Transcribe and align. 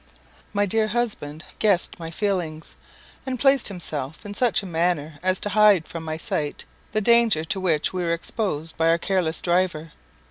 My 0.51 0.65
dear 0.65 0.87
husband 0.87 1.43
guessed 1.59 1.99
my 1.99 2.09
feelings, 2.09 2.75
and 3.23 3.39
placed 3.39 3.67
himself 3.67 4.25
in 4.25 4.33
such 4.33 4.63
a 4.63 4.65
manner 4.65 5.19
as 5.21 5.39
to 5.41 5.49
hide 5.49 5.87
from 5.87 6.03
my 6.03 6.17
sight 6.17 6.65
the 6.91 7.01
danger 7.01 7.43
to 7.45 7.59
which 7.59 7.93
we 7.93 8.01
were 8.01 8.11
exposed 8.11 8.77
by 8.77 8.87
our 8.87 8.97
careless 8.97 9.43
driver. 9.43 9.91